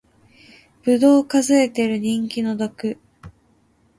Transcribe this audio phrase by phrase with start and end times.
[0.83, 2.97] ぶどう数えてる人気の毒